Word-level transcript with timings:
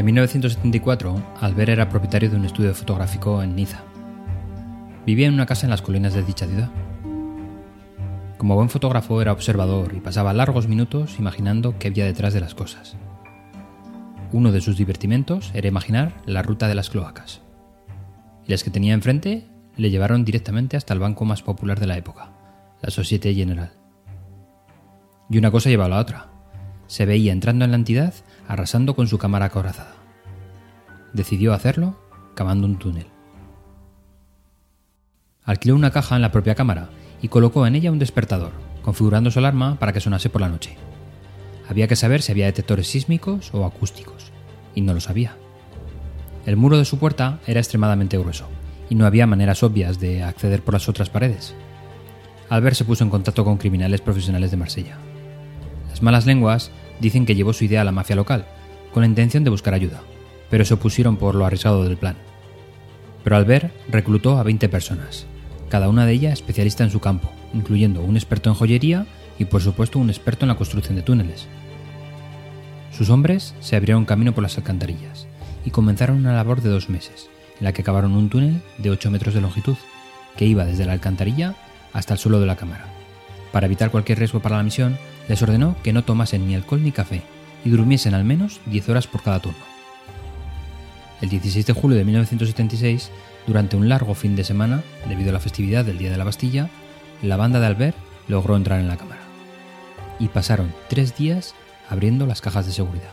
En 0.00 0.06
1974, 0.06 1.22
Albert 1.42 1.68
era 1.68 1.90
propietario 1.90 2.30
de 2.30 2.36
un 2.36 2.46
estudio 2.46 2.74
fotográfico 2.74 3.42
en 3.42 3.54
Niza. 3.54 3.82
Vivía 5.04 5.26
en 5.26 5.34
una 5.34 5.44
casa 5.44 5.66
en 5.66 5.70
las 5.70 5.82
colinas 5.82 6.14
de 6.14 6.22
dicha 6.22 6.46
ciudad. 6.46 6.70
Como 8.38 8.54
buen 8.54 8.70
fotógrafo 8.70 9.20
era 9.20 9.32
observador 9.32 9.92
y 9.94 10.00
pasaba 10.00 10.32
largos 10.32 10.68
minutos 10.68 11.18
imaginando 11.18 11.78
qué 11.78 11.88
había 11.88 12.06
detrás 12.06 12.32
de 12.32 12.40
las 12.40 12.54
cosas. 12.54 12.96
Uno 14.32 14.52
de 14.52 14.62
sus 14.62 14.78
divertimentos 14.78 15.50
era 15.52 15.68
imaginar 15.68 16.14
la 16.24 16.40
ruta 16.40 16.66
de 16.66 16.76
las 16.76 16.88
cloacas. 16.88 17.42
Y 18.46 18.52
las 18.52 18.64
que 18.64 18.70
tenía 18.70 18.94
enfrente 18.94 19.48
le 19.76 19.90
llevaron 19.90 20.24
directamente 20.24 20.78
hasta 20.78 20.94
el 20.94 21.00
banco 21.00 21.26
más 21.26 21.42
popular 21.42 21.78
de 21.78 21.88
la 21.88 21.98
época, 21.98 22.32
la 22.80 22.88
Societe 22.88 23.34
General. 23.34 23.74
Y 25.28 25.36
una 25.36 25.50
cosa 25.50 25.68
llevaba 25.68 25.88
a 25.88 25.96
la 25.98 26.00
otra. 26.00 26.29
Se 26.90 27.06
veía 27.06 27.32
entrando 27.32 27.64
en 27.64 27.70
la 27.70 27.76
entidad 27.76 28.12
arrasando 28.48 28.96
con 28.96 29.06
su 29.06 29.16
cámara 29.16 29.46
acorazada. 29.46 29.94
Decidió 31.12 31.54
hacerlo 31.54 31.96
cavando 32.34 32.66
un 32.66 32.80
túnel. 32.80 33.06
Alquiló 35.44 35.76
una 35.76 35.92
caja 35.92 36.16
en 36.16 36.22
la 36.22 36.32
propia 36.32 36.56
cámara 36.56 36.90
y 37.22 37.28
colocó 37.28 37.64
en 37.64 37.76
ella 37.76 37.92
un 37.92 38.00
despertador, 38.00 38.50
configurando 38.82 39.30
su 39.30 39.38
alarma 39.38 39.78
para 39.78 39.92
que 39.92 40.00
sonase 40.00 40.30
por 40.30 40.40
la 40.40 40.48
noche. 40.48 40.78
Había 41.68 41.86
que 41.86 41.94
saber 41.94 42.22
si 42.22 42.32
había 42.32 42.46
detectores 42.46 42.88
sísmicos 42.88 43.54
o 43.54 43.64
acústicos, 43.64 44.32
y 44.74 44.80
no 44.80 44.92
lo 44.92 45.00
sabía. 45.00 45.36
El 46.44 46.56
muro 46.56 46.76
de 46.76 46.84
su 46.84 46.98
puerta 46.98 47.38
era 47.46 47.60
extremadamente 47.60 48.18
grueso, 48.18 48.48
y 48.88 48.96
no 48.96 49.06
había 49.06 49.28
maneras 49.28 49.62
obvias 49.62 50.00
de 50.00 50.24
acceder 50.24 50.62
por 50.62 50.74
las 50.74 50.88
otras 50.88 51.08
paredes. 51.08 51.54
Albert 52.48 52.74
se 52.74 52.84
puso 52.84 53.04
en 53.04 53.10
contacto 53.10 53.44
con 53.44 53.58
criminales 53.58 54.00
profesionales 54.00 54.50
de 54.50 54.56
Marsella. 54.56 54.98
Las 56.00 56.04
malas 56.04 56.24
lenguas 56.24 56.70
dicen 56.98 57.26
que 57.26 57.34
llevó 57.34 57.52
su 57.52 57.64
idea 57.64 57.82
a 57.82 57.84
la 57.84 57.92
mafia 57.92 58.16
local, 58.16 58.46
con 58.90 59.02
la 59.02 59.06
intención 59.06 59.44
de 59.44 59.50
buscar 59.50 59.74
ayuda, 59.74 60.00
pero 60.48 60.64
se 60.64 60.72
opusieron 60.72 61.18
por 61.18 61.34
lo 61.34 61.44
arriesgado 61.44 61.84
del 61.84 61.98
plan. 61.98 62.16
Pero 63.22 63.36
Albert 63.36 63.70
reclutó 63.90 64.38
a 64.38 64.42
20 64.42 64.70
personas, 64.70 65.26
cada 65.68 65.90
una 65.90 66.06
de 66.06 66.12
ellas 66.12 66.32
especialista 66.32 66.84
en 66.84 66.90
su 66.90 67.00
campo, 67.00 67.30
incluyendo 67.52 68.00
un 68.00 68.16
experto 68.16 68.48
en 68.48 68.54
joyería 68.54 69.04
y 69.38 69.44
por 69.44 69.60
supuesto 69.60 69.98
un 69.98 70.08
experto 70.08 70.46
en 70.46 70.48
la 70.48 70.56
construcción 70.56 70.96
de 70.96 71.02
túneles. 71.02 71.48
Sus 72.92 73.10
hombres 73.10 73.54
se 73.60 73.76
abrieron 73.76 74.06
camino 74.06 74.32
por 74.32 74.42
las 74.42 74.56
alcantarillas 74.56 75.26
y 75.66 75.70
comenzaron 75.70 76.16
una 76.16 76.32
labor 76.32 76.62
de 76.62 76.70
dos 76.70 76.88
meses, 76.88 77.28
en 77.58 77.64
la 77.64 77.74
que 77.74 77.82
cavaron 77.82 78.12
un 78.12 78.30
túnel 78.30 78.62
de 78.78 78.88
8 78.88 79.10
metros 79.10 79.34
de 79.34 79.42
longitud, 79.42 79.76
que 80.38 80.46
iba 80.46 80.64
desde 80.64 80.86
la 80.86 80.92
alcantarilla 80.94 81.56
hasta 81.92 82.14
el 82.14 82.18
suelo 82.18 82.40
de 82.40 82.46
la 82.46 82.56
cámara. 82.56 82.99
Para 83.52 83.66
evitar 83.66 83.90
cualquier 83.90 84.18
riesgo 84.18 84.40
para 84.40 84.56
la 84.56 84.62
misión, 84.62 84.98
les 85.28 85.42
ordenó 85.42 85.76
que 85.82 85.92
no 85.92 86.04
tomasen 86.04 86.46
ni 86.46 86.54
alcohol 86.54 86.82
ni 86.82 86.92
café 86.92 87.22
y 87.64 87.70
durmiesen 87.70 88.14
al 88.14 88.24
menos 88.24 88.60
10 88.66 88.88
horas 88.88 89.06
por 89.06 89.22
cada 89.22 89.40
turno. 89.40 89.70
El 91.20 91.28
16 91.28 91.66
de 91.66 91.72
julio 91.72 91.98
de 91.98 92.04
1976, 92.04 93.10
durante 93.46 93.76
un 93.76 93.88
largo 93.88 94.14
fin 94.14 94.36
de 94.36 94.44
semana, 94.44 94.82
debido 95.08 95.30
a 95.30 95.32
la 95.34 95.40
festividad 95.40 95.84
del 95.84 95.98
Día 95.98 96.10
de 96.10 96.16
la 96.16 96.24
Bastilla, 96.24 96.70
la 97.22 97.36
banda 97.36 97.60
de 97.60 97.66
Albert 97.66 97.96
logró 98.28 98.56
entrar 98.56 98.80
en 98.80 98.88
la 98.88 98.96
cámara. 98.96 99.20
Y 100.18 100.28
pasaron 100.28 100.72
tres 100.88 101.16
días 101.16 101.54
abriendo 101.88 102.26
las 102.26 102.40
cajas 102.40 102.66
de 102.66 102.72
seguridad. 102.72 103.10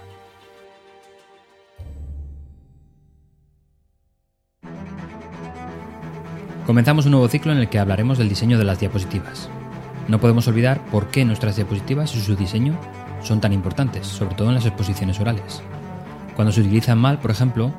Comenzamos 6.66 7.06
un 7.06 7.12
nuevo 7.12 7.30
ciclo 7.30 7.54
en 7.54 7.60
el 7.60 7.70
que 7.70 7.80
hablaremos 7.80 8.18
del 8.18 8.28
diseño 8.28 8.58
de 8.58 8.66
las 8.66 8.80
diapositivas, 8.80 9.50
no 10.08 10.20
podemos 10.20 10.48
olvidar 10.48 10.86
por 10.88 11.08
qué 11.08 11.26
nuestras 11.26 11.56
diapositivas 11.56 12.16
y 12.16 12.22
su 12.22 12.36
diseño 12.36 12.80
son 13.24 13.42
tan 13.42 13.54
importantes, 13.54 14.08
sobre 14.08 14.36
todo 14.36 14.50
en 14.50 14.56
las 14.56 14.66
exposiciones 14.66 15.20
orales. 15.20 15.62
Cuando 16.36 16.52
se 16.52 16.62
utilizan 16.62 16.98
mal, 16.98 17.20
por 17.20 17.32
ejemplo, 17.32 17.74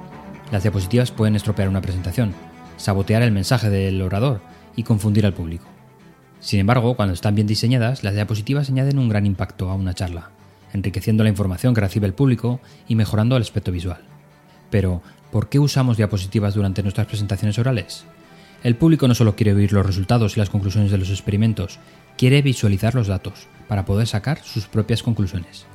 las 0.53 0.63
diapositivas 0.63 1.11
pueden 1.11 1.37
estropear 1.37 1.69
una 1.69 1.81
presentación, 1.81 2.35
sabotear 2.77 3.23
el 3.23 3.33
mensaje 3.33 3.71
del 3.71 4.03
orador 4.03 4.41
y 4.77 4.83
confundir 4.83 5.25
al 5.25 5.33
público. 5.33 5.65
Sin 6.41 6.61
embargo, 6.61 6.95
cuando 6.97 7.15
están 7.15 7.35
bien 7.35 7.47
diseñadas, 7.47 8.05
las 8.05 8.15
diapositivas 8.15 8.69
añaden 8.69 8.99
un 8.99 9.09
gran 9.09 9.27
impacto 9.27 9.71
a 9.71 9.75
una 9.75 9.95
charla, 9.95 10.31
enriqueciendo 10.73 11.25
la 11.25 11.31
información 11.31 11.75
que 11.75 11.81
recibe 11.81 12.07
el 12.07 12.15
público 12.15 12.61
y 12.87 12.95
mejorando 12.95 13.37
el 13.37 13.43
aspecto 13.43 13.73
visual. 13.73 14.03
Pero, 14.71 15.03
¿por 15.33 15.49
qué 15.49 15.59
usamos 15.59 15.97
diapositivas 15.97 16.55
durante 16.55 16.83
nuestras 16.83 17.07
presentaciones 17.07 17.59
orales? 17.59 18.05
El 18.63 18.75
público 18.75 19.07
no 19.07 19.15
solo 19.15 19.37
quiere 19.37 19.53
oír 19.53 19.73
los 19.73 19.87
resultados 19.87 20.37
y 20.37 20.41
las 20.41 20.51
conclusiones 20.51 20.91
de 20.91 20.99
los 20.99 21.11
experimentos, 21.11 21.79
quiere 22.17 22.43
visualizar 22.43 22.95
los 22.95 23.07
datos 23.07 23.47
para 23.69 23.85
poder 23.85 24.09
sacar 24.09 24.43
sus 24.43 24.67
propias 24.67 25.03
conclusiones. 25.03 25.67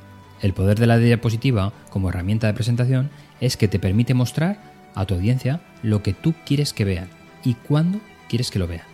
El 0.42 0.52
poder 0.52 0.78
de 0.78 0.86
la 0.86 0.98
diapositiva 0.98 1.72
como 1.88 2.10
herramienta 2.10 2.46
de 2.46 2.54
presentación 2.54 3.08
es 3.40 3.56
que 3.56 3.68
te 3.68 3.78
permite 3.78 4.12
mostrar 4.12 4.58
a 4.94 5.06
tu 5.06 5.14
audiencia 5.14 5.60
lo 5.82 6.02
que 6.02 6.12
tú 6.12 6.34
quieres 6.44 6.74
que 6.74 6.84
vean 6.84 7.08
y 7.42 7.54
cuándo 7.54 8.00
quieres 8.28 8.50
que 8.50 8.58
lo 8.58 8.66
vean. 8.66 8.84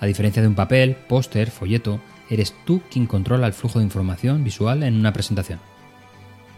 A 0.00 0.06
diferencia 0.06 0.40
de 0.40 0.48
un 0.48 0.54
papel, 0.54 0.96
póster, 0.96 1.50
folleto, 1.50 2.00
eres 2.30 2.54
tú 2.64 2.80
quien 2.90 3.06
controla 3.06 3.46
el 3.46 3.52
flujo 3.52 3.78
de 3.78 3.84
información 3.84 4.42
visual 4.44 4.82
en 4.82 4.94
una 4.94 5.12
presentación. 5.12 5.58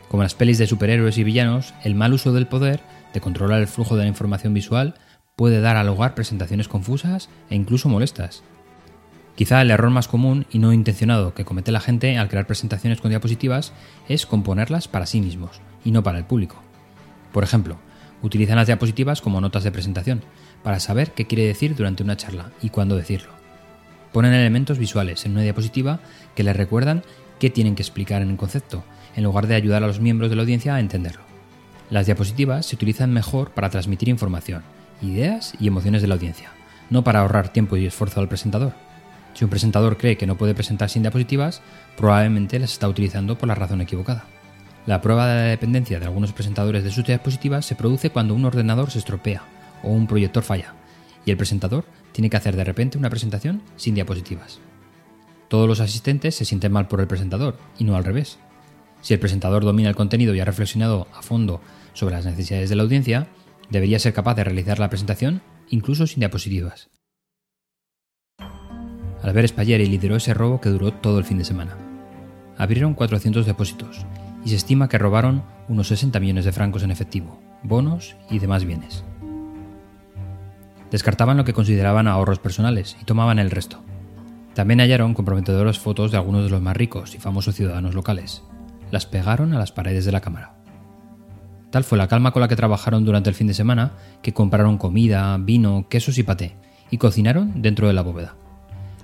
Como 0.09 0.23
las 0.23 0.35
pelis 0.35 0.59
de 0.59 0.67
superhéroes 0.67 1.19
y 1.19 1.25
villanos, 1.25 1.75
el 1.83 1.95
mal 1.95 2.13
uso 2.13 2.33
del 2.33 2.47
poder 2.47 2.81
de 3.13 3.21
controlar 3.21 3.61
el 3.61 3.69
flujo 3.69 3.97
de 3.97 4.03
la 4.03 4.09
información 4.09 4.55
visual 4.55 4.95
puede 5.41 5.63
dar 5.63 5.79
al 5.79 5.89
hogar 5.89 6.15
presentaciones 6.15 6.69
confusas 6.69 7.31
e 7.49 7.55
incluso 7.55 7.89
molestas, 7.89 8.43
Quizá 9.37 9.63
el 9.63 9.71
error 9.71 9.89
más 9.89 10.07
común 10.07 10.45
y 10.51 10.59
no 10.59 10.75
intencionado 10.75 11.33
que 11.33 11.47
comete 11.47 11.73
la 11.73 11.81
gente 11.81 12.19
al 12.19 12.29
crear 12.29 12.47
presentaciones 12.47 13.01
con 13.01 13.09
diapositivas 13.09 13.73
es 14.07 14.27
componerlas 14.27 14.87
para 14.87 15.07
sí 15.07 15.23
mismos 15.23 15.63
y 15.83 15.93
no 15.93 16.03
para 16.03 16.19
el 16.19 16.27
público. 16.27 16.57
Por 17.33 17.43
ejemplo, 17.43 17.79
utilizan 18.21 18.57
las 18.57 18.67
diapositivas 18.67 19.23
como 19.23 19.41
notas 19.41 19.65
de 19.65 19.73
presentación, 19.73 20.21
para 20.63 20.79
saber 20.79 21.13
qué 21.13 21.27
quiere 21.27 21.47
decir 21.47 21.75
durante 21.75 22.03
una 22.03 22.19
charla 22.19 22.51
y 22.61 22.69
cuándo 22.69 22.97
decirlo. 22.97 23.31
Ponen 24.13 24.35
elementos 24.35 24.77
visuales 24.77 25.25
en 25.25 25.33
una 25.33 25.41
diapositiva 25.41 26.01
que 26.35 26.45
les 26.45 26.55
recuerdan 26.55 27.03
qué 27.39 27.49
tienen 27.49 27.77
que 27.77 27.83
explicar 27.83 28.21
en 28.21 28.29
el 28.29 28.37
concepto, 28.37 28.85
en 29.17 29.25
lugar 29.25 29.47
de 29.47 29.55
ayudar 29.55 29.83
a 29.85 29.87
los 29.87 30.01
miembros 30.01 30.29
de 30.29 30.37
la 30.37 30.43
audiencia 30.43 30.75
a 30.75 30.81
entenderlo. 30.81 31.23
Las 31.89 32.05
diapositivas 32.05 32.67
se 32.67 32.77
utilizan 32.77 33.11
mejor 33.11 33.53
para 33.53 33.71
transmitir 33.71 34.11
información, 34.11 34.65
ideas 35.03 35.55
y 35.59 35.69
emociones 35.69 36.03
de 36.03 36.09
la 36.09 36.15
audiencia, 36.15 36.51
no 36.91 37.05
para 37.05 37.21
ahorrar 37.21 37.53
tiempo 37.53 37.77
y 37.77 37.87
esfuerzo 37.87 38.21
al 38.21 38.29
presentador. 38.29 38.73
Si 39.35 39.45
un 39.45 39.51
presentador 39.51 39.97
cree 39.97 40.17
que 40.17 40.27
no 40.27 40.37
puede 40.37 40.55
presentar 40.55 40.91
sin 40.91 41.03
diapositivas, 41.03 41.63
probablemente 41.97 42.59
las 42.59 42.73
está 42.73 42.89
utilizando 42.89 43.39
por 43.39 43.49
la 43.49 43.55
razón 43.55 43.81
equivocada. 43.81 44.25
La 44.87 45.01
prueba 45.01 45.27
de 45.29 45.35
la 45.35 45.49
dependencia 45.49 46.01
de 46.01 46.07
algunos 46.07 46.33
presentadores 46.33 46.83
de 46.85 46.91
sus 46.91 47.05
diapositivas 47.05 47.67
se 47.67 47.77
produce 47.77 48.11
cuando 48.11 48.35
un 48.35 48.45
ordenador 48.45 48.91
se 48.91 48.99
estropea 48.99 49.43
o 49.83 49.91
un 49.91 50.07
proyector 50.07 50.43
falla, 50.43 50.75
y 51.25 51.31
el 51.31 51.37
presentador 51.37 51.85
tiene 52.13 52.31
que 52.31 52.37
hacer 52.37 52.57
de 52.57 52.65
repente 52.65 52.99
una 52.99 53.11
presentación 53.11 53.63
sin 53.77 53.95
diapositivas. 53.95 54.59
Todos 55.49 55.69
los 55.69 55.81
asistentes 55.81 56.35
se 56.35 56.45
sienten 56.45 56.73
mal 56.73 56.89
por 56.89 57.01
el 57.01 57.07
presentador, 57.07 57.59
y 57.79 57.85
no 57.85 57.97
al 57.97 58.05
revés. 58.05 58.39
Si 59.03 59.15
el 59.15 59.21
presentador 59.21 59.65
domina 59.65 59.89
el 59.89 59.97
contenido 59.97 60.35
y 60.35 60.41
ha 60.41 60.45
reflexionado 60.45 61.09
a 61.15 61.23
fondo 61.23 61.61
sobre 61.93 62.15
las 62.15 62.25
necesidades 62.25 62.71
de 62.71 62.77
la 62.77 62.83
audiencia, 62.83 63.29
debería 63.71 63.99
ser 63.99 64.13
capaz 64.13 64.35
de 64.35 64.45
realizar 64.45 64.79
la 64.79 64.89
presentación 64.89 65.43
incluso 65.69 66.07
sin 66.07 66.21
diapositivas. 66.21 66.91
Albert 69.23 69.49
Spallieri 69.49 69.87
lideró 69.87 70.17
ese 70.17 70.35
robo 70.35 70.61
que 70.61 70.71
duró 70.71 70.93
todo 70.93 71.19
el 71.19 71.25
fin 71.25 71.39
de 71.39 71.45
semana. 71.45 71.77
Abrieron 72.57 72.95
400 72.95 73.47
depósitos 73.47 74.07
y 74.45 74.51
se 74.51 74.57
estima 74.57 74.89
que 74.89 74.99
robaron 74.99 75.45
unos 75.69 75.89
60 75.89 76.19
millones 76.21 76.45
de 76.45 76.53
francos 76.53 76.83
en 76.83 76.91
efectivo, 76.91 77.41
bonos 77.63 78.17
y 78.31 78.39
demás 78.39 78.65
bienes. 78.65 79.05
Descartaban 80.91 81.37
lo 81.37 81.45
que 81.45 81.53
consideraban 81.53 82.09
ahorros 82.09 82.39
personales 82.39 82.97
y 83.01 83.05
tomaban 83.05 83.39
el 83.39 83.51
resto. 83.51 83.83
También 84.55 84.81
hallaron 84.81 85.15
comprometedoras 85.15 85.79
fotos 85.79 86.11
de 86.11 86.17
algunos 86.17 86.45
de 86.45 86.51
los 86.51 86.61
más 86.61 86.77
ricos 86.77 87.15
y 87.15 87.19
famosos 87.19 87.55
ciudadanos 87.55 87.95
locales. 87.95 88.43
Las 88.91 89.07
pegaron 89.07 89.55
a 89.55 89.59
las 89.59 89.71
paredes 89.71 90.05
de 90.05 90.13
la 90.13 90.21
cámara. 90.21 90.60
Tal 91.71 91.85
fue 91.85 91.99
la 91.99 92.09
calma 92.09 92.33
con 92.33 92.41
la 92.41 92.49
que 92.49 92.57
trabajaron 92.57 93.05
durante 93.05 93.31
el 93.31 93.37
fin 93.37 93.47
de 93.47 93.55
semana 93.55 93.93
que 94.23 94.35
compraron 94.35 94.77
comida, 94.77 95.37
vino, 95.39 95.87
quesos 95.89 96.19
y 96.19 96.23
paté 96.23 96.57
y 96.91 96.99
cocinaron 96.99 97.63
dentro 97.63 97.87
de 97.87 97.93
la 97.93 98.03
bóveda. 98.03 98.35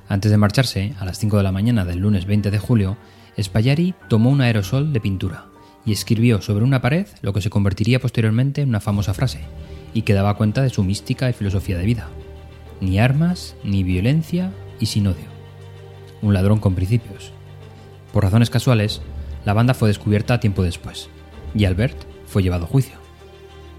Antes 0.08 0.30
de 0.30 0.36
marcharse, 0.36 0.94
a 0.98 1.04
las 1.04 1.18
5 1.18 1.36
de 1.36 1.42
la 1.42 1.52
mañana 1.52 1.84
del 1.84 1.98
lunes 1.98 2.26
20 2.26 2.50
de 2.50 2.58
julio, 2.58 2.96
Spallari 3.40 3.94
tomó 4.08 4.30
un 4.30 4.40
aerosol 4.40 4.92
de 4.92 5.00
pintura 5.00 5.46
y 5.84 5.92
escribió 5.92 6.42
sobre 6.42 6.64
una 6.64 6.80
pared 6.80 7.06
lo 7.22 7.32
que 7.32 7.40
se 7.40 7.50
convertiría 7.50 8.00
posteriormente 8.00 8.62
en 8.62 8.70
una 8.70 8.80
famosa 8.80 9.14
frase, 9.14 9.40
y 9.94 10.02
que 10.02 10.14
daba 10.14 10.36
cuenta 10.36 10.62
de 10.62 10.70
su 10.70 10.82
mística 10.82 11.30
y 11.30 11.32
filosofía 11.32 11.78
de 11.78 11.86
vida. 11.86 12.08
Ni 12.80 12.98
armas, 12.98 13.54
ni 13.62 13.84
violencia 13.84 14.52
y 14.80 14.86
sin 14.86 15.06
odio. 15.06 15.26
Un 16.22 16.34
ladrón 16.34 16.58
con 16.58 16.74
principios. 16.74 17.30
Por 18.12 18.24
razones 18.24 18.50
casuales, 18.50 19.00
la 19.44 19.54
banda 19.54 19.74
fue 19.74 19.88
descubierta 19.88 20.40
tiempo 20.40 20.62
después, 20.62 21.08
y 21.54 21.64
Albert 21.64 22.15
fue 22.26 22.42
llevado 22.42 22.64
a 22.64 22.68
juicio. 22.68 22.96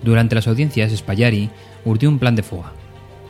Durante 0.03 0.35
las 0.35 0.47
audiencias, 0.47 0.95
Spallari 0.95 1.49
urdió 1.85 2.09
un 2.09 2.19
plan 2.19 2.35
de 2.35 2.44
fuga. 2.44 2.71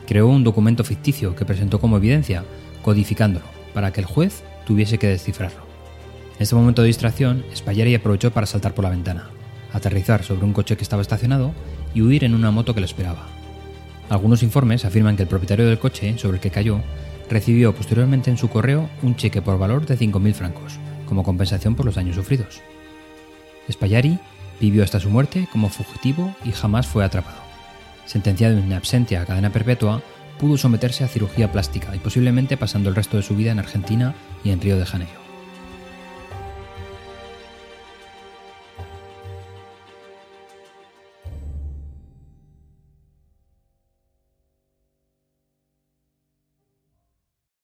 Creó 0.06 0.28
un 0.28 0.44
documento 0.44 0.84
ficticio 0.84 1.34
que 1.34 1.44
presentó 1.44 1.80
como 1.80 1.96
evidencia 1.96 2.44
codificándolo, 2.82 3.44
para 3.74 3.92
que 3.92 4.00
el 4.00 4.06
juez 4.06 4.42
tuviese 4.66 4.98
que 4.98 5.08
descifrarlo. 5.08 5.60
En 6.36 6.42
este 6.42 6.54
momento 6.54 6.82
de 6.82 6.88
distracción, 6.88 7.44
Spalleri 7.54 7.94
aprovechó 7.94 8.30
para 8.30 8.46
saltar 8.46 8.74
por 8.74 8.84
la 8.84 8.90
ventana. 8.90 9.30
aterrizar 9.70 10.24
sobre 10.24 10.46
un 10.46 10.54
coche 10.54 10.78
que 10.78 10.82
estaba 10.82 11.02
estacionado 11.02 11.52
y 11.94 12.00
huir 12.00 12.24
en 12.24 12.34
una 12.34 12.50
moto 12.50 12.72
que 12.72 12.80
lo 12.80 12.86
esperaba. 12.86 13.26
Algunos 14.08 14.42
informes 14.42 14.86
afirman 14.86 15.16
que 15.16 15.24
el 15.24 15.28
propietario 15.28 15.66
del 15.66 15.78
coche 15.78 16.16
sobre 16.16 16.36
el 16.36 16.40
que 16.40 16.50
cayó 16.50 16.80
recibió 17.28 17.74
posteriormente 17.74 18.30
en 18.30 18.38
su 18.38 18.48
correo 18.48 18.88
un 19.02 19.16
cheque 19.16 19.42
por 19.42 19.58
valor 19.58 19.84
de 19.84 19.98
5.000 19.98 20.32
francos, 20.32 20.78
como 21.06 21.22
compensación 21.22 21.74
por 21.74 21.84
los 21.84 21.96
daños 21.96 22.16
sufridos. 22.16 22.62
Spallari 23.70 24.18
vivió 24.60 24.84
hasta 24.84 25.00
su 25.00 25.10
muerte 25.10 25.48
como 25.52 25.68
fugitivo 25.68 26.34
y 26.44 26.52
jamás 26.52 26.86
fue 26.86 27.04
atrapado. 27.04 27.38
Sentenciado 28.06 28.58
en 28.58 28.72
absentia 28.72 29.22
a 29.22 29.26
cadena 29.26 29.50
perpetua, 29.50 30.02
pudo 30.38 30.56
someterse 30.56 31.04
a 31.04 31.08
cirugía 31.08 31.52
plástica 31.52 31.94
y 31.94 31.98
posiblemente 31.98 32.56
pasando 32.56 32.88
el 32.88 32.94
resto 32.94 33.16
de 33.16 33.22
su 33.22 33.36
vida 33.36 33.52
en 33.52 33.58
Argentina 33.58 34.14
y 34.44 34.50
en 34.50 34.60
Río 34.60 34.78
de 34.78 34.86
Janeiro. 34.86 35.27